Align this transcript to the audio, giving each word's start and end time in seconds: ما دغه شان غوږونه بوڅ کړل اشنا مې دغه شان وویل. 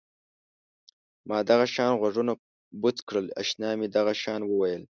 ما 1.27 1.37
دغه 1.49 1.65
شان 1.75 1.91
غوږونه 1.99 2.33
بوڅ 2.81 2.97
کړل 3.07 3.25
اشنا 3.41 3.69
مې 3.79 3.87
دغه 3.95 4.13
شان 4.23 4.41
وویل. 4.45 4.83